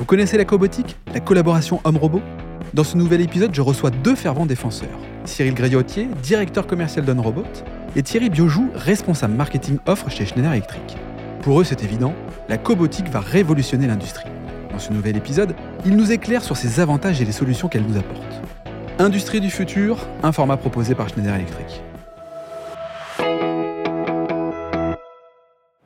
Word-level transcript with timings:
Vous 0.00 0.06
connaissez 0.06 0.38
la 0.38 0.46
cobotique 0.46 0.96
La 1.12 1.20
collaboration 1.20 1.78
homme-robot? 1.84 2.22
Dans 2.72 2.84
ce 2.84 2.96
nouvel 2.96 3.20
épisode, 3.20 3.54
je 3.54 3.60
reçois 3.60 3.90
deux 3.90 4.14
fervents 4.14 4.46
défenseurs. 4.46 4.98
Cyril 5.26 5.52
Griotier, 5.52 6.08
directeur 6.22 6.66
commercial 6.66 7.04
d'OnRobot, 7.04 7.44
et 7.94 8.02
Thierry 8.02 8.30
Biojou, 8.30 8.70
responsable 8.74 9.34
marketing 9.34 9.76
offre 9.84 10.08
chez 10.08 10.24
Schneider 10.24 10.52
Electric. 10.52 10.96
Pour 11.42 11.60
eux, 11.60 11.64
c'est 11.64 11.84
évident, 11.84 12.14
la 12.48 12.56
cobotique 12.56 13.10
va 13.10 13.20
révolutionner 13.20 13.86
l'industrie. 13.86 14.30
Dans 14.72 14.78
ce 14.78 14.90
nouvel 14.90 15.18
épisode, 15.18 15.54
ils 15.84 15.94
nous 15.94 16.12
éclairent 16.12 16.44
sur 16.44 16.56
ses 16.56 16.80
avantages 16.80 17.20
et 17.20 17.26
les 17.26 17.32
solutions 17.32 17.68
qu'elle 17.68 17.84
nous 17.84 17.98
apporte. 17.98 18.40
Industrie 18.98 19.42
du 19.42 19.50
futur, 19.50 19.98
un 20.22 20.32
format 20.32 20.56
proposé 20.56 20.94
par 20.94 21.10
Schneider 21.10 21.34
Electric. 21.34 21.82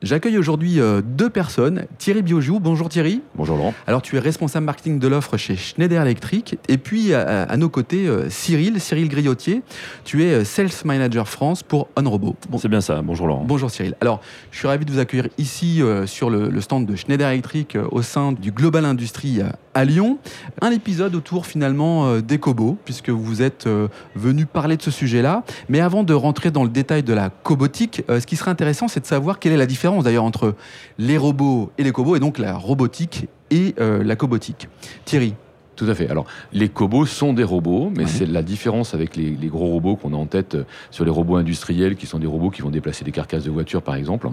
J'accueille 0.04 0.36
aujourd'hui 0.36 0.80
euh, 0.80 1.00
deux 1.02 1.30
personnes. 1.30 1.86
Thierry 1.96 2.20
Biojou, 2.20 2.60
bonjour 2.60 2.90
Thierry. 2.90 3.22
Bonjour 3.36 3.56
Laurent. 3.56 3.72
Alors 3.86 4.02
tu 4.02 4.16
es 4.16 4.18
responsable 4.18 4.66
marketing 4.66 4.98
de 4.98 5.08
l'offre 5.08 5.38
chez 5.38 5.56
Schneider 5.56 6.02
Electric. 6.02 6.58
Et 6.68 6.76
puis 6.76 7.14
à, 7.14 7.44
à 7.44 7.56
nos 7.56 7.70
côtés, 7.70 8.06
euh, 8.06 8.28
Cyril, 8.28 8.80
Cyril 8.80 9.08
Griotier. 9.08 9.62
Tu 10.04 10.24
es 10.24 10.34
euh, 10.34 10.44
Sales 10.44 10.68
Manager 10.84 11.26
France 11.26 11.62
pour 11.62 11.88
OnRobot. 11.96 12.36
Bon, 12.50 12.58
C'est 12.58 12.68
bien 12.68 12.82
ça, 12.82 13.00
bonjour 13.00 13.26
Laurent. 13.26 13.44
Bonjour 13.46 13.70
Cyril. 13.70 13.94
Alors 14.02 14.20
je 14.50 14.58
suis 14.58 14.68
ravi 14.68 14.84
de 14.84 14.92
vous 14.92 14.98
accueillir 14.98 15.28
ici 15.38 15.80
euh, 15.80 16.06
sur 16.06 16.28
le, 16.28 16.50
le, 16.50 16.60
stand 16.60 16.84
de 16.84 16.96
Schneider 16.96 17.30
Electric 17.30 17.74
euh, 17.74 17.88
au 17.90 18.02
sein 18.02 18.32
du 18.32 18.52
Global 18.52 18.84
Industrie 18.84 19.40
à 19.74 19.84
Lyon. 19.84 20.18
Un 20.60 20.70
épisode 20.70 21.14
autour 21.14 21.46
finalement 21.46 22.06
euh, 22.06 22.20
des 22.20 22.38
cobots, 22.38 22.78
puisque 22.84 23.10
vous 23.10 23.42
êtes 23.42 23.68
venu 24.14 24.46
parler 24.46 24.76
de 24.76 24.82
ce 24.82 24.90
sujet-là. 24.90 25.44
Mais 25.68 25.80
avant 25.80 26.02
de 26.02 26.14
rentrer 26.14 26.50
dans 26.50 26.64
le 26.64 26.70
détail 26.70 27.02
de 27.02 27.12
la 27.12 27.30
cobotique, 27.30 28.02
ce 28.08 28.26
qui 28.26 28.36
serait 28.36 28.50
intéressant, 28.50 28.88
c'est 28.88 29.00
de 29.00 29.06
savoir 29.06 29.38
quelle 29.38 29.52
est 29.52 29.56
la 29.56 29.66
différence 29.66 30.04
d'ailleurs 30.04 30.24
entre 30.24 30.54
les 30.98 31.18
robots 31.18 31.72
et 31.78 31.84
les 31.84 31.92
cobots, 31.92 32.16
et 32.16 32.20
donc 32.20 32.38
la 32.38 32.54
robotique 32.54 33.28
et 33.50 33.74
euh, 33.80 34.02
la 34.02 34.16
cobotique. 34.16 34.68
Thierry 35.04 35.34
tout 35.76 35.86
à 35.86 35.94
fait. 35.96 36.08
Alors, 36.08 36.26
les 36.52 36.68
cobots 36.68 37.04
sont 37.04 37.32
des 37.32 37.42
robots, 37.42 37.90
mais 37.96 38.06
c'est 38.06 38.26
la 38.26 38.42
différence 38.44 38.94
avec 38.94 39.16
les, 39.16 39.30
les 39.30 39.48
gros 39.48 39.66
robots 39.66 39.96
qu'on 39.96 40.12
a 40.12 40.16
en 40.16 40.26
tête 40.26 40.54
euh, 40.54 40.64
sur 40.92 41.04
les 41.04 41.10
robots 41.10 41.34
industriels, 41.34 41.96
qui 41.96 42.06
sont 42.06 42.20
des 42.20 42.28
robots 42.28 42.50
qui 42.50 42.62
vont 42.62 42.70
déplacer 42.70 43.04
des 43.04 43.10
carcasses 43.10 43.42
de 43.42 43.50
voitures, 43.50 43.82
par 43.82 43.96
exemple. 43.96 44.28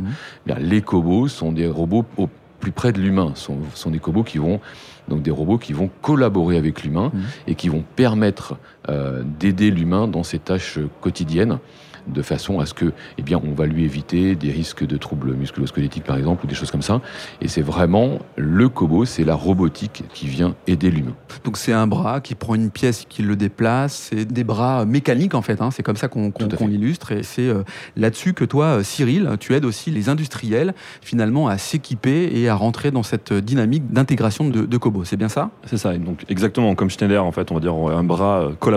Bien, 0.45 0.59
les 0.59 0.83
cobots 0.83 1.27
sont 1.27 1.51
des 1.51 1.65
robots 1.65 2.05
au 2.17 2.29
plus 2.61 2.71
près 2.71 2.93
de 2.93 3.01
l'humain. 3.01 3.33
Ce 3.35 3.45
sont, 3.45 3.57
sont, 3.73 3.91
des 3.91 3.99
cobots 3.99 4.23
qui 4.23 4.37
vont 4.37 4.61
donc 5.07 5.21
des 5.23 5.31
robots 5.31 5.57
qui 5.57 5.73
vont 5.73 5.89
collaborer 6.01 6.57
avec 6.57 6.83
l'humain 6.83 7.11
mmh. 7.13 7.19
et 7.47 7.55
qui 7.55 7.69
vont 7.69 7.83
permettre 7.95 8.57
euh, 8.89 9.23
d'aider 9.39 9.71
l'humain 9.71 10.07
dans 10.07 10.23
ses 10.23 10.39
tâches 10.39 10.79
quotidiennes 11.01 11.59
de 12.07 12.21
façon 12.23 12.59
à 12.59 12.65
ce 12.65 12.73
que, 12.73 12.93
eh 13.19 13.21
bien, 13.21 13.39
on 13.43 13.53
va 13.53 13.67
lui 13.67 13.83
éviter 13.83 14.35
des 14.35 14.51
risques 14.51 14.85
de 14.85 14.97
troubles 14.97 15.33
musculo-squelettiques, 15.33 16.03
par 16.03 16.17
exemple, 16.17 16.45
ou 16.45 16.47
des 16.47 16.55
choses 16.55 16.71
comme 16.71 16.81
ça. 16.81 16.99
Et 17.41 17.47
c'est 17.47 17.61
vraiment 17.61 18.17
le 18.35 18.69
cobot, 18.69 19.05
c'est 19.05 19.23
la 19.23 19.35
robotique 19.35 20.03
qui 20.13 20.27
vient 20.27 20.55
aider 20.65 20.89
l'humain. 20.89 21.13
Donc 21.43 21.57
c'est 21.57 21.73
un 21.73 21.85
bras 21.87 22.19
qui 22.19 22.33
prend 22.33 22.55
une 22.55 22.71
pièce, 22.71 23.05
qui 23.07 23.21
le 23.21 23.35
déplace. 23.35 24.09
C'est 24.09 24.25
des 24.25 24.43
bras 24.43 24.85
mécaniques, 24.85 25.35
en 25.35 25.43
fait. 25.43 25.61
Hein. 25.61 25.69
C'est 25.71 25.83
comme 25.83 25.95
ça 25.95 26.07
qu'on 26.07 26.31
qu 26.31 26.47
qu 26.47 26.67
l'illustre. 26.67 27.11
Et 27.11 27.21
c'est 27.21 27.47
euh, 27.47 27.63
là-dessus 27.95 28.33
que 28.33 28.45
toi, 28.45 28.83
Cyril, 28.83 29.29
tu 29.39 29.53
aides 29.53 29.65
aussi 29.65 29.91
les 29.91 30.09
industriels, 30.09 30.73
finalement, 31.01 31.47
à 31.47 31.59
s'équiper 31.59 32.31
et 32.33 32.49
à 32.49 32.55
rentrer 32.55 32.89
dans 32.89 33.03
cette 33.03 33.31
dynamique 33.31 33.91
d'intégration 33.91 34.49
de, 34.49 34.65
de 34.65 34.77
cobots. 34.77 35.05
C'est 35.05 35.17
bien 35.17 35.29
ça? 35.29 35.51
C'est 35.65 35.77
ça. 35.77 35.93
Et 35.93 35.99
donc, 35.99 36.25
exactement 36.29 36.73
comme 36.73 36.89
Schneider, 36.89 37.23
en 37.23 37.31
fait, 37.31 37.51
on 37.51 37.53
va 37.53 37.59
dire 37.59 37.75
un 37.75 38.03
bras 38.03 38.49
collaboratif. 38.59 38.70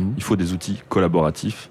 Mmh. 0.00 0.12
Il 0.16 0.22
faut 0.22 0.36
des 0.36 0.52
outils 0.52 0.82
collaboratifs. 0.88 1.70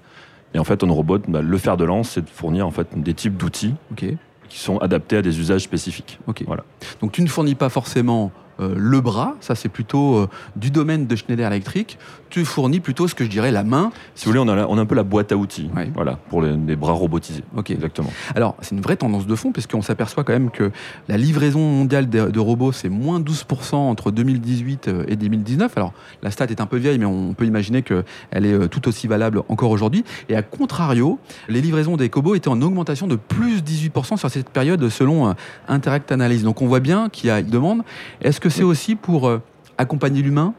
Et 0.54 0.58
en 0.58 0.64
fait, 0.64 0.82
OnRobot, 0.82 1.20
bah, 1.28 1.40
le 1.42 1.58
fer 1.58 1.76
de 1.76 1.84
lance, 1.84 2.10
c'est 2.10 2.22
de 2.22 2.30
fournir 2.30 2.66
en 2.66 2.70
fait 2.70 2.88
des 2.94 3.14
types 3.14 3.36
d'outils 3.36 3.74
okay. 3.92 4.18
qui 4.48 4.58
sont 4.58 4.78
adaptés 4.78 5.16
à 5.16 5.22
des 5.22 5.38
usages 5.40 5.62
spécifiques. 5.62 6.18
Okay. 6.26 6.44
Voilà. 6.46 6.64
Donc 7.00 7.12
tu 7.12 7.22
ne 7.22 7.28
fournis 7.28 7.54
pas 7.54 7.68
forcément 7.68 8.32
euh, 8.60 8.74
le 8.76 9.00
bras, 9.00 9.36
ça 9.40 9.54
c'est 9.54 9.68
plutôt 9.68 10.16
euh, 10.16 10.28
du 10.56 10.70
domaine 10.70 11.06
de 11.06 11.16
Schneider 11.16 11.46
Electric. 11.46 11.98
Tu 12.30 12.44
fournis 12.44 12.80
plutôt 12.80 13.08
ce 13.08 13.14
que 13.14 13.24
je 13.24 13.30
dirais 13.30 13.50
la 13.50 13.62
main. 13.62 13.92
Si 14.14 14.24
vous 14.24 14.30
voulez, 14.30 14.40
on 14.40 14.48
a, 14.48 14.56
la, 14.56 14.68
on 14.68 14.78
a 14.78 14.80
un 14.80 14.86
peu 14.86 14.94
la 14.94 15.02
boîte 15.02 15.32
à 15.32 15.36
outils, 15.36 15.70
ouais. 15.76 15.90
voilà, 15.94 16.18
pour 16.30 16.40
les, 16.42 16.56
les, 16.56 16.76
bras 16.76 16.92
robotisés. 16.92 17.44
Ok. 17.56 17.70
Exactement. 17.70 18.10
Alors 18.34 18.56
c'est 18.60 18.74
une 18.74 18.80
vraie 18.80 18.96
tendance 18.96 19.26
de 19.26 19.34
fond, 19.34 19.52
puisqu'on 19.52 19.82
s'aperçoit 19.82 20.24
quand 20.24 20.32
même 20.32 20.50
que 20.50 20.70
la 21.08 21.16
livraison 21.16 21.60
mondiale 21.60 22.08
de, 22.08 22.30
de 22.30 22.40
robots 22.40 22.72
c'est 22.72 22.88
moins 22.88 23.20
12% 23.20 23.74
entre 23.74 24.10
2018 24.10 24.88
euh, 24.88 25.04
et 25.08 25.16
2019. 25.16 25.76
Alors 25.76 25.92
la 26.22 26.30
stat 26.30 26.46
est 26.46 26.60
un 26.60 26.66
peu 26.66 26.76
vieille, 26.76 26.98
mais 26.98 27.06
on 27.06 27.34
peut 27.34 27.46
imaginer 27.46 27.82
qu'elle 27.82 28.46
est 28.46 28.68
tout 28.68 28.88
aussi 28.88 29.06
valable 29.06 29.42
encore 29.48 29.70
aujourd'hui. 29.70 30.04
Et 30.28 30.36
à 30.36 30.42
contrario, 30.42 31.18
les 31.48 31.60
livraisons 31.60 31.96
des 31.96 32.08
cobots 32.08 32.34
étaient 32.34 32.48
en 32.48 32.60
augmentation 32.62 33.06
de 33.06 33.16
plus 33.16 33.62
18% 33.62 34.16
sur 34.16 34.30
cette 34.30 34.50
période 34.50 34.88
selon 34.88 35.34
Interact 35.68 36.12
Analyse. 36.12 36.44
Donc 36.44 36.62
on 36.62 36.66
voit 36.66 36.80
bien 36.80 37.08
qu'il 37.08 37.28
y 37.28 37.30
a 37.30 37.40
une 37.40 37.48
demande. 37.48 37.82
Est-ce 38.20 38.40
que 38.42 38.48
c'est 38.48 38.64
aussi 38.64 38.96
pour 38.96 39.28
euh, 39.28 39.40
accompagner 39.78 40.20
l'humain 40.20 40.52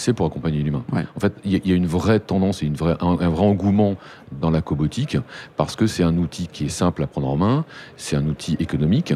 c'est 0.00 0.12
pour 0.12 0.26
accompagner 0.26 0.62
l'humain. 0.62 0.84
Ouais. 0.92 1.04
En 1.16 1.18
fait, 1.18 1.32
il 1.44 1.52
y, 1.52 1.68
y, 1.68 1.72
a 1.72 1.74
une 1.74 1.88
vraie 1.88 2.20
tendance 2.20 2.62
et 2.62 2.66
une 2.66 2.76
vraie, 2.76 2.96
un, 3.00 3.18
un, 3.18 3.28
vrai 3.28 3.44
engouement 3.44 3.96
dans 4.30 4.48
la 4.48 4.60
cobotique 4.60 5.16
parce 5.56 5.74
que 5.74 5.88
c'est 5.88 6.04
un 6.04 6.16
outil 6.18 6.46
qui 6.46 6.66
est 6.66 6.68
simple 6.68 7.02
à 7.02 7.08
prendre 7.08 7.26
en 7.26 7.36
main, 7.36 7.64
c'est 7.96 8.14
un 8.14 8.24
outil 8.26 8.56
économique 8.60 9.12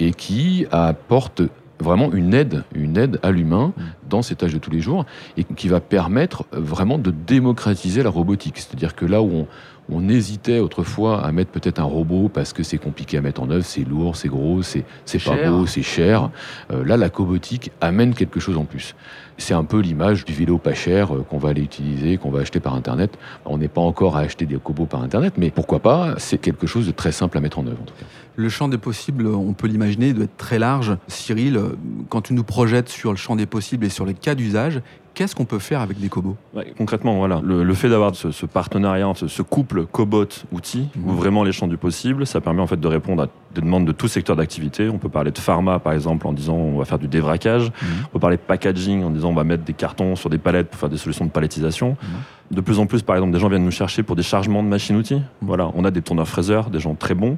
et 0.00 0.12
qui 0.12 0.64
apporte 0.70 1.42
vraiment 1.82 2.10
une 2.12 2.32
aide, 2.32 2.64
une 2.74 2.96
aide 2.96 3.18
à 3.22 3.30
l'humain 3.30 3.74
mmh. 3.76 3.82
dans 4.08 4.22
ses 4.22 4.34
tâches 4.36 4.54
de 4.54 4.58
tous 4.58 4.70
les 4.70 4.80
jours 4.80 5.04
et 5.36 5.44
qui 5.44 5.68
va 5.68 5.80
permettre 5.80 6.46
vraiment 6.52 6.96
de 6.96 7.10
démocratiser 7.10 8.02
la 8.02 8.10
robotique. 8.10 8.58
C'est-à-dire 8.58 8.94
que 8.94 9.04
là 9.04 9.20
où 9.20 9.30
on, 9.32 9.46
on 9.92 10.08
hésitait 10.08 10.58
autrefois 10.58 11.24
à 11.24 11.32
mettre 11.32 11.50
peut-être 11.50 11.80
un 11.80 11.84
robot 11.84 12.28
parce 12.32 12.52
que 12.52 12.62
c'est 12.62 12.78
compliqué 12.78 13.18
à 13.18 13.20
mettre 13.20 13.42
en 13.42 13.50
œuvre, 13.50 13.64
c'est 13.64 13.84
lourd, 13.84 14.16
c'est 14.16 14.28
gros, 14.28 14.62
c'est 14.62 14.84
pas 15.24 15.36
beau, 15.48 15.66
c'est 15.66 15.82
cher. 15.82 16.30
Euh, 16.72 16.84
là, 16.84 16.96
la 16.96 17.10
cobotique 17.10 17.70
amène 17.80 18.14
quelque 18.14 18.40
chose 18.40 18.56
en 18.56 18.64
plus. 18.64 18.94
C'est 19.38 19.54
un 19.54 19.64
peu 19.64 19.80
l'image 19.80 20.24
du 20.24 20.32
vélo 20.34 20.58
pas 20.58 20.74
cher 20.74 21.14
euh, 21.14 21.24
qu'on 21.28 21.38
va 21.38 21.50
aller 21.50 21.62
utiliser, 21.62 22.16
qu'on 22.16 22.30
va 22.30 22.40
acheter 22.40 22.60
par 22.60 22.74
Internet. 22.74 23.18
On 23.44 23.58
n'est 23.58 23.68
pas 23.68 23.80
encore 23.80 24.16
à 24.16 24.20
acheter 24.20 24.46
des 24.46 24.56
cobots 24.56 24.86
par 24.86 25.02
Internet, 25.02 25.34
mais 25.36 25.50
pourquoi 25.50 25.80
pas 25.80 26.14
C'est 26.18 26.38
quelque 26.38 26.66
chose 26.66 26.86
de 26.86 26.92
très 26.92 27.12
simple 27.12 27.38
à 27.38 27.40
mettre 27.40 27.58
en 27.58 27.66
œuvre. 27.66 27.80
En 27.80 27.84
tout 27.84 27.94
cas. 27.98 28.06
Le 28.36 28.48
champ 28.48 28.68
des 28.68 28.78
possibles, 28.78 29.26
on 29.26 29.52
peut 29.52 29.66
l'imaginer, 29.66 30.12
doit 30.12 30.24
être 30.24 30.36
très 30.36 30.58
large. 30.58 30.96
Cyril, 31.06 31.60
quand 32.08 32.22
tu 32.22 32.34
nous 32.34 32.44
projettes 32.44 32.88
sur 32.88 33.10
le 33.10 33.16
champ 33.16 33.36
des 33.36 33.46
possibles 33.46 33.84
et 33.84 33.90
sur 33.90 34.06
les 34.06 34.14
cas 34.14 34.34
d'usage, 34.34 34.80
qu'est-ce 35.14 35.34
qu'on 35.34 35.44
peut 35.44 35.58
faire 35.58 35.80
avec 35.80 35.98
des 35.98 36.08
cobots 36.08 36.36
ouais, 36.54 36.72
Concrètement, 36.76 37.16
voilà, 37.16 37.40
le, 37.44 37.62
le 37.62 37.74
fait 37.74 37.88
d'avoir 37.88 38.14
ce, 38.14 38.30
ce, 38.30 38.46
partenariat, 38.46 39.10
ce, 39.14 39.28
ce 39.28 39.42
couple 39.42 39.86
cobot-outil, 39.86 40.88
mmh. 40.94 41.08
ouvre 41.08 41.16
vraiment 41.16 41.44
les 41.44 41.52
champs 41.52 41.68
du 41.68 41.76
possible. 41.76 42.26
Ça 42.26 42.40
permet 42.40 42.62
en 42.62 42.66
fait 42.66 42.80
de 42.80 42.88
répondre 42.88 43.24
à 43.24 43.28
des 43.54 43.60
demandes 43.60 43.84
de 43.84 43.92
tout 43.92 44.08
secteur 44.08 44.36
d'activité. 44.36 44.88
On 44.88 44.98
peut 44.98 45.08
parler 45.08 45.30
de 45.30 45.38
pharma, 45.38 45.78
par 45.78 45.92
exemple, 45.92 46.26
en 46.26 46.32
disant 46.32 46.54
on 46.56 46.78
va 46.78 46.84
faire 46.84 46.98
du 46.98 47.08
dévraquage. 47.08 47.68
Mmh. 47.68 47.86
On 48.04 48.12
peut 48.12 48.18
parler 48.20 48.36
de 48.36 48.42
packaging, 48.42 49.04
en 49.04 49.10
disant 49.10 49.30
on 49.30 49.34
va 49.34 49.44
mettre 49.44 49.64
des 49.64 49.74
cartons 49.74 50.16
sur 50.16 50.30
des 50.30 50.38
palettes 50.38 50.68
pour 50.68 50.80
faire 50.80 50.88
des 50.88 50.98
solutions 50.98 51.24
de 51.24 51.30
palettisation. 51.30 51.90
Mmh. 51.90 52.54
De 52.54 52.60
plus 52.60 52.78
en 52.78 52.86
plus, 52.86 53.02
par 53.02 53.16
exemple, 53.16 53.32
des 53.32 53.38
gens 53.40 53.48
viennent 53.48 53.64
nous 53.64 53.70
chercher 53.70 54.02
pour 54.02 54.16
des 54.16 54.22
chargements 54.22 54.62
de 54.62 54.68
machines-outils. 54.68 55.22
Voilà, 55.40 55.70
on 55.74 55.84
a 55.84 55.90
des 55.90 56.02
tourneurs 56.02 56.28
fraiseurs, 56.28 56.70
des 56.70 56.80
gens 56.80 56.94
très 56.94 57.14
bons, 57.14 57.36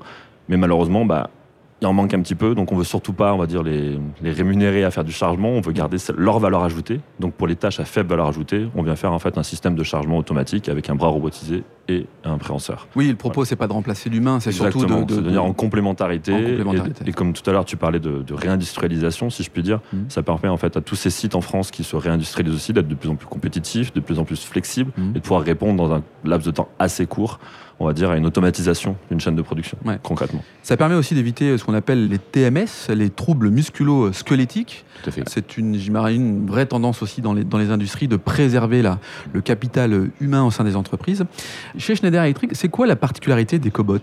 mais 0.48 0.56
malheureusement, 0.56 1.04
bah, 1.04 1.30
il 1.84 1.86
en 1.86 1.92
manque 1.92 2.14
un 2.14 2.20
petit 2.22 2.34
peu, 2.34 2.54
donc 2.54 2.72
on 2.72 2.76
veut 2.76 2.84
surtout 2.84 3.12
pas, 3.12 3.34
on 3.34 3.36
va 3.36 3.46
dire, 3.46 3.62
les, 3.62 3.98
les, 4.22 4.32
rémunérer 4.32 4.84
à 4.84 4.90
faire 4.90 5.04
du 5.04 5.12
chargement, 5.12 5.50
on 5.50 5.60
veut 5.60 5.72
garder 5.72 5.98
leur 6.16 6.38
valeur 6.38 6.64
ajoutée. 6.64 7.00
Donc 7.20 7.34
pour 7.34 7.46
les 7.46 7.56
tâches 7.56 7.78
à 7.78 7.84
faible 7.84 8.08
valeur 8.08 8.26
ajoutée, 8.26 8.66
on 8.74 8.82
vient 8.82 8.96
faire 8.96 9.12
en 9.12 9.18
fait 9.18 9.36
un 9.36 9.42
système 9.42 9.74
de 9.74 9.82
chargement 9.82 10.16
automatique 10.16 10.70
avec 10.70 10.88
un 10.88 10.94
bras 10.94 11.08
robotisé 11.08 11.62
et 11.88 12.06
un 12.24 12.38
préhenseur. 12.38 12.88
Oui, 12.96 13.08
le 13.08 13.16
propos 13.16 13.34
voilà. 13.34 13.48
c'est 13.48 13.56
pas 13.56 13.66
de 13.66 13.74
remplacer 13.74 14.08
l'humain, 14.08 14.40
c'est 14.40 14.52
surtout 14.52 14.86
de, 14.86 14.94
de, 14.94 15.04
de 15.04 15.20
venir 15.20 15.44
en 15.44 15.52
complémentarité. 15.52 16.32
En 16.32 16.38
complémentarité. 16.38 17.04
Et, 17.04 17.10
et, 17.10 17.12
comme 17.12 17.34
tout 17.34 17.48
à 17.48 17.52
l'heure 17.52 17.66
tu 17.66 17.76
parlais 17.76 18.00
de, 18.00 18.22
de, 18.22 18.34
réindustrialisation, 18.34 19.28
si 19.28 19.42
je 19.42 19.50
puis 19.50 19.62
dire, 19.62 19.80
mmh. 19.92 19.98
ça 20.08 20.22
permet 20.22 20.48
en 20.48 20.56
fait 20.56 20.78
à 20.78 20.80
tous 20.80 20.96
ces 20.96 21.10
sites 21.10 21.34
en 21.34 21.42
France 21.42 21.70
qui 21.70 21.84
se 21.84 21.96
réindustrialisent 21.96 22.54
aussi 22.54 22.72
d'être 22.72 22.88
de 22.88 22.94
plus 22.94 23.10
en 23.10 23.16
plus 23.16 23.26
compétitifs, 23.26 23.92
de 23.92 24.00
plus 24.00 24.18
en 24.18 24.24
plus 24.24 24.42
flexibles 24.42 24.92
mmh. 24.96 25.10
et 25.10 25.14
de 25.14 25.20
pouvoir 25.20 25.42
répondre 25.42 25.86
dans 25.86 25.94
un 25.94 26.02
laps 26.24 26.46
de 26.46 26.56
temps 26.56 26.68
assez 26.78 27.04
court 27.06 27.38
on 27.80 27.86
va 27.86 27.92
dire, 27.92 28.10
à 28.10 28.16
une 28.16 28.26
automatisation 28.26 28.96
d'une 29.10 29.20
chaîne 29.20 29.36
de 29.36 29.42
production, 29.42 29.76
ouais. 29.84 29.98
concrètement. 30.02 30.42
Ça 30.62 30.76
permet 30.76 30.94
aussi 30.94 31.14
d'éviter 31.14 31.56
ce 31.58 31.64
qu'on 31.64 31.73
appelle 31.74 32.08
les 32.08 32.18
TMS, 32.18 32.92
les 32.94 33.10
troubles 33.10 33.50
musculo-squelettiques. 33.50 34.84
C'est 35.26 35.58
une, 35.58 35.74
une 35.74 36.46
vraie 36.46 36.66
tendance 36.66 37.02
aussi 37.02 37.20
dans 37.20 37.34
les, 37.34 37.44
dans 37.44 37.58
les 37.58 37.70
industries 37.70 38.08
de 38.08 38.16
préserver 38.16 38.82
la, 38.82 38.98
le 39.32 39.40
capital 39.40 40.10
humain 40.20 40.44
au 40.44 40.50
sein 40.50 40.64
des 40.64 40.76
entreprises. 40.76 41.24
Chez 41.76 41.94
Schneider 41.94 42.22
Electric, 42.22 42.50
c'est 42.54 42.68
quoi 42.68 42.86
la 42.86 42.96
particularité 42.96 43.58
des 43.58 43.70
cobots? 43.70 43.98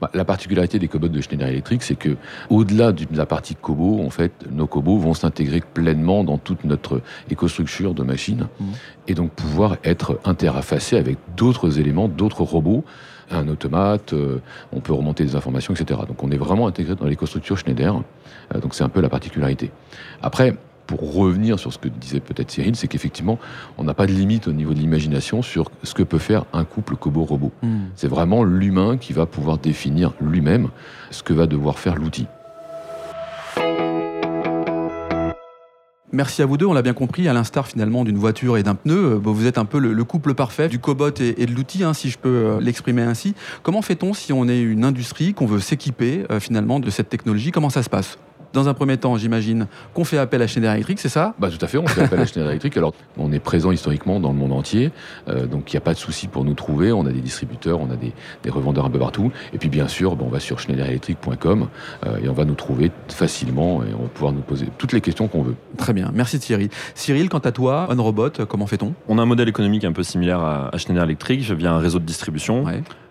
Bah, 0.00 0.10
la 0.14 0.24
particularité 0.24 0.78
des 0.78 0.88
cobots 0.88 1.08
de 1.08 1.20
Schneider 1.20 1.48
Electric, 1.48 1.82
c'est 1.82 1.96
que 1.96 2.16
au-delà 2.50 2.92
de 2.92 3.04
la 3.12 3.26
partie 3.26 3.54
cobot, 3.54 4.00
en 4.04 4.10
fait, 4.10 4.32
nos 4.50 4.66
cobots 4.66 4.98
vont 4.98 5.14
s'intégrer 5.14 5.60
pleinement 5.60 6.24
dans 6.24 6.38
toute 6.38 6.64
notre 6.64 7.00
écostructure 7.30 7.94
de 7.94 8.02
machines 8.04 8.46
mmh. 8.60 8.64
et 9.08 9.14
donc 9.14 9.32
pouvoir 9.32 9.76
être 9.84 10.20
interfacés 10.24 10.96
avec 10.96 11.18
d'autres 11.36 11.80
éléments, 11.80 12.08
d'autres 12.08 12.42
robots, 12.42 12.84
un 13.30 13.48
automate, 13.48 14.12
euh, 14.12 14.40
on 14.72 14.80
peut 14.80 14.92
remonter 14.92 15.24
des 15.24 15.36
informations, 15.36 15.74
etc. 15.74 16.00
Donc 16.06 16.22
on 16.22 16.30
est 16.30 16.38
vraiment 16.38 16.66
intégré 16.66 16.94
dans 16.94 17.06
l'écostructure 17.06 17.58
Schneider. 17.58 18.02
Euh, 18.54 18.60
donc 18.60 18.74
c'est 18.74 18.84
un 18.84 18.88
peu 18.88 19.00
la 19.00 19.08
particularité. 19.08 19.70
Après, 20.22 20.54
pour 20.88 21.14
revenir 21.14 21.58
sur 21.58 21.72
ce 21.72 21.78
que 21.78 21.88
disait 21.88 22.18
peut-être 22.18 22.50
Cyril, 22.50 22.74
c'est 22.74 22.88
qu'effectivement, 22.88 23.38
on 23.76 23.84
n'a 23.84 23.94
pas 23.94 24.06
de 24.06 24.12
limite 24.12 24.48
au 24.48 24.52
niveau 24.52 24.72
de 24.74 24.80
l'imagination 24.80 25.42
sur 25.42 25.70
ce 25.84 25.94
que 25.94 26.02
peut 26.02 26.18
faire 26.18 26.46
un 26.52 26.64
couple 26.64 26.96
cobo-robot. 26.96 27.52
Hmm. 27.62 27.68
Mmh. 27.68 27.80
C'est 27.94 28.08
vraiment 28.08 28.42
l'humain 28.42 28.96
qui 28.96 29.12
va 29.12 29.26
pouvoir 29.26 29.58
définir 29.58 30.14
lui-même 30.20 30.68
ce 31.10 31.22
que 31.22 31.34
va 31.34 31.46
devoir 31.46 31.78
faire 31.78 31.94
l'outil. 31.94 32.26
Merci 36.10 36.40
à 36.40 36.46
vous 36.46 36.56
deux, 36.56 36.64
on 36.64 36.72
l'a 36.72 36.80
bien 36.80 36.94
compris, 36.94 37.28
à 37.28 37.34
l'instar 37.34 37.66
finalement 37.66 38.02
d'une 38.02 38.16
voiture 38.16 38.56
et 38.56 38.62
d'un 38.62 38.74
pneu, 38.74 39.12
euh, 39.12 39.20
vous 39.22 39.46
êtes 39.46 39.58
un 39.58 39.66
peu 39.66 39.78
le, 39.78 40.04
couple 40.04 40.32
parfait 40.32 40.68
du 40.68 40.78
cobot 40.78 41.10
et, 41.20 41.44
de 41.44 41.54
l'outil, 41.54 41.84
hein, 41.84 41.92
si 41.92 42.08
je 42.08 42.16
peux 42.16 42.28
euh, 42.28 42.60
l'exprimer 42.60 43.02
ainsi. 43.02 43.34
Comment 43.62 43.82
fait-on 43.82 44.14
si 44.14 44.32
on 44.32 44.48
est 44.48 44.60
une 44.60 44.84
industrie, 44.84 45.34
qu'on 45.34 45.44
veut 45.44 45.60
s'équiper 45.60 46.24
euh, 46.30 46.40
finalement 46.40 46.80
de 46.80 46.88
cette 46.88 47.10
technologie? 47.10 47.50
Comment 47.50 47.68
ça 47.68 47.82
se 47.82 47.90
passe? 47.90 48.18
Dans 48.52 48.68
un 48.68 48.74
premier 48.74 48.96
temps, 48.96 49.16
j'imagine 49.16 49.66
qu'on 49.94 50.04
fait 50.04 50.18
appel 50.18 50.42
à 50.42 50.46
Schneider 50.46 50.72
Electric, 50.72 50.98
c'est 50.98 51.08
ça? 51.08 51.34
Bah, 51.38 51.50
Tout 51.50 51.64
à 51.64 51.68
fait, 51.68 51.78
on 51.78 51.86
fait 51.86 52.02
appel 52.02 52.20
à 52.20 52.26
Schneider 52.26 52.50
Electric. 52.50 52.76
Alors, 52.76 52.94
on 53.16 53.32
est 53.32 53.38
présent 53.38 53.72
historiquement 53.72 54.20
dans 54.20 54.30
le 54.30 54.38
monde 54.38 54.52
entier, 54.52 54.90
euh, 55.28 55.46
donc 55.46 55.72
il 55.72 55.76
n'y 55.76 55.78
a 55.78 55.82
pas 55.82 55.94
de 55.94 55.98
souci 55.98 56.28
pour 56.28 56.44
nous 56.44 56.54
trouver. 56.54 56.92
On 56.92 57.06
a 57.06 57.12
des 57.12 57.20
distributeurs, 57.20 57.80
on 57.80 57.90
a 57.90 57.96
des, 57.96 58.12
revendeurs 58.50 58.86
un 58.86 58.90
peu 58.90 58.98
partout. 58.98 59.30
Et 59.52 59.58
puis, 59.58 59.68
bien 59.68 59.88
sûr, 59.88 60.16
on 60.20 60.28
va 60.28 60.40
sur 60.40 60.58
schneiderelectric.com 60.58 61.68
euh, 62.06 62.18
et 62.22 62.28
on 62.28 62.32
va 62.32 62.44
nous 62.44 62.54
trouver 62.54 62.90
facilement 63.08 63.82
et 63.82 63.94
on 63.98 64.02
va 64.02 64.08
pouvoir 64.08 64.32
nous 64.32 64.40
poser 64.40 64.68
toutes 64.78 64.92
les 64.92 65.00
questions 65.00 65.28
qu'on 65.28 65.42
veut. 65.42 65.54
Très 65.76 65.92
bien, 65.92 66.10
merci 66.14 66.38
Thierry. 66.38 66.70
Cyril, 66.94 67.28
quant 67.28 67.38
à 67.38 67.52
toi, 67.52 67.88
OnRobot, 67.90 68.46
comment 68.48 68.66
fait-on? 68.66 68.94
On 69.08 69.18
a 69.18 69.22
un 69.22 69.26
modèle 69.26 69.48
économique 69.48 69.84
un 69.84 69.92
peu 69.92 70.02
similaire 70.02 70.40
à, 70.40 70.70
Schneider 70.78 71.04
Electric 71.04 71.40
via 71.40 71.72
un 71.72 71.78
réseau 71.78 71.98
de 71.98 72.04
distribution. 72.04 72.64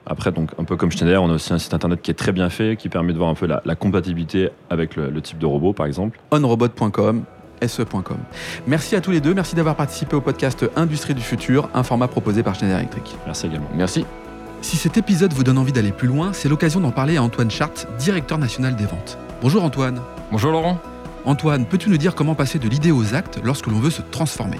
Après, 0.10 0.32
donc, 0.32 0.52
un 0.58 0.64
peu 0.64 0.78
comme 0.78 0.92
Schneider, 0.92 1.22
on 1.22 1.30
a 1.30 1.34
aussi 1.34 1.52
un 1.52 1.60
site 1.60 1.74
internet 1.74 2.02
qui 2.02 2.12
est 2.12 2.16
très 2.16 2.32
bien 2.32 2.50
fait, 2.50 2.78
qui 2.78 2.88
permet 2.88 3.12
de 3.12 3.18
voir 3.18 3.30
un 3.30 3.34
peu 3.36 3.46
la, 3.46 3.76
compatibilité 3.76 4.50
avec 4.70 4.96
le, 4.96 5.22
type 5.22 5.38
de 5.38 5.46
robot, 5.46 5.74
par 5.74 5.86
exemple. 5.86 6.20
onrobot.com 6.32 7.24
se.com. 7.66 8.18
Merci 8.68 8.96
à 8.96 9.02
tous 9.02 9.10
les 9.10 9.20
deux, 9.20 9.34
merci 9.34 9.56
d'avoir 9.56 9.76
participé 9.76 10.16
au 10.16 10.22
podcast 10.22 10.70
Industrie 10.76 11.16
du 11.16 11.22
futur, 11.22 11.70
un 11.74 11.82
format 11.82 12.08
proposé 12.08 12.44
par 12.44 12.54
Schneider 12.54 12.78
Electric. 12.78 13.16
Merci 13.26 13.48
également. 13.48 13.70
Merci. 13.76 14.06
Si 14.62 14.78
cet 14.78 14.98
épisode 14.98 15.34
vous 15.34 15.44
donne 15.44 15.58
envie 15.58 15.72
d'aller 15.72 15.92
plus 15.92 16.08
loin, 16.08 16.34
c'est 16.34 16.50
l'occasion 16.50 16.80
d'en 16.80 16.92
parler 16.92 17.18
à 17.18 17.24
Antoine 17.24 17.50
Chart, 17.50 17.88
directeur 17.98 18.38
national 18.38 18.76
des 18.76 18.86
ventes. 18.86 19.18
Bonjour 19.42 19.64
Antoine. 19.64 20.02
Bonjour 20.32 20.52
Laurent. 20.52 20.80
Antoine, 21.26 21.66
peux-tu 21.66 21.90
nous 21.90 21.98
dire 21.98 22.14
comment 22.14 22.36
passer 22.36 22.60
de 22.60 22.70
l'idée 22.70 22.92
aux 22.92 23.16
actes 23.16 23.40
lorsque 23.44 23.68
l'on 23.68 23.80
veut 23.80 23.90
se 23.90 24.04
transformer? 24.04 24.60